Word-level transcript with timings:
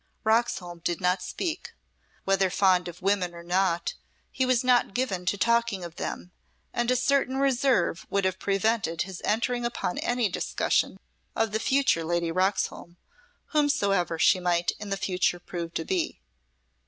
Roxholm 0.23 0.79
did 0.79 0.99
not 0.99 1.21
speak. 1.21 1.75
Whether 2.25 2.49
fond 2.49 2.87
of 2.87 3.03
women 3.03 3.35
or 3.35 3.43
not, 3.43 3.93
he 4.31 4.47
was 4.47 4.63
not 4.63 4.95
given 4.95 5.27
to 5.27 5.37
talking 5.37 5.83
of 5.83 5.97
them, 5.97 6.31
and 6.73 6.89
a 6.89 6.95
certain 6.95 7.37
reserve 7.37 8.07
would 8.09 8.25
have 8.25 8.39
prevented 8.39 9.03
his 9.03 9.21
entering 9.23 9.63
upon 9.63 9.99
any 9.99 10.27
discussion 10.27 10.99
of 11.35 11.51
the 11.51 11.59
future 11.59 12.03
Lady 12.03 12.31
Roxholm, 12.31 12.97
whomsoever 13.49 14.17
she 14.17 14.39
might 14.39 14.71
in 14.79 14.89
the 14.89 14.97
future 14.97 15.39
prove 15.39 15.71
to 15.75 15.85
be. 15.85 16.19